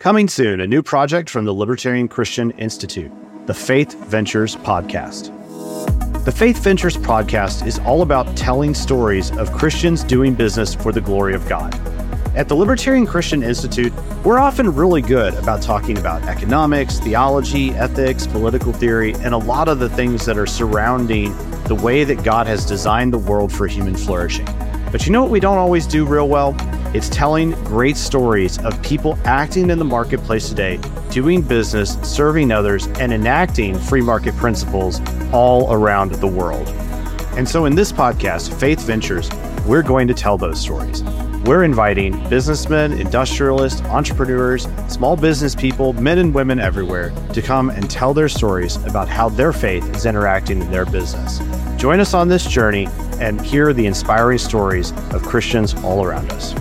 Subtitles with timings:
[0.00, 3.10] Coming soon, a new project from the Libertarian Christian Institute,
[3.46, 5.34] the Faith Ventures Podcast.
[6.24, 11.00] The Faith Ventures Podcast is all about telling stories of Christians doing business for the
[11.00, 11.74] glory of God.
[12.36, 13.92] At the Libertarian Christian Institute,
[14.24, 19.66] we're often really good about talking about economics, theology, ethics, political theory, and a lot
[19.66, 23.66] of the things that are surrounding the way that God has designed the world for
[23.66, 24.46] human flourishing.
[24.92, 26.52] But you know what we don't always do real well?
[26.94, 30.80] It's telling great stories of people acting in the marketplace today,
[31.10, 34.98] doing business, serving others, and enacting free market principles
[35.30, 36.66] all around the world.
[37.36, 39.28] And so in this podcast, Faith Ventures,
[39.66, 41.02] we're going to tell those stories.
[41.44, 47.90] We're inviting businessmen, industrialists, entrepreneurs, small business people, men and women everywhere to come and
[47.90, 51.38] tell their stories about how their faith is interacting in their business.
[51.76, 52.88] Join us on this journey
[53.20, 56.54] and hear the inspiring stories of Christians all around us.